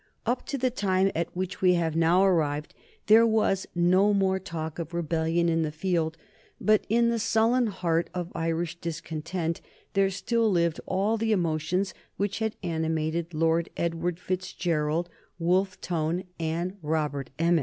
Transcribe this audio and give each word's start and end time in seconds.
Up 0.25 0.47
to 0.47 0.57
the 0.57 0.71
time 0.71 1.11
at 1.13 1.29
which 1.35 1.61
we 1.61 1.75
have 1.75 1.95
now 1.95 2.23
arrived 2.25 2.73
there 3.05 3.27
was 3.27 3.67
no 3.75 4.15
more 4.15 4.39
talk 4.39 4.79
of 4.79 4.95
rebellion 4.95 5.47
in 5.47 5.61
the 5.61 5.71
field, 5.71 6.17
but 6.59 6.87
in 6.89 7.09
the 7.11 7.19
sullen 7.19 7.67
heart 7.67 8.09
of 8.11 8.31
Irish 8.33 8.77
discontent 8.81 9.61
there 9.93 10.09
still 10.09 10.49
lived 10.49 10.79
all 10.87 11.17
the 11.17 11.31
emotions 11.31 11.93
which 12.17 12.39
had 12.39 12.55
animated 12.63 13.31
Lord 13.35 13.69
Edward 13.77 14.19
Fitzgerald, 14.19 15.07
Wolfe 15.37 15.79
Tone, 15.81 16.23
and 16.39 16.77
Robert 16.81 17.29
Emmet. 17.37 17.59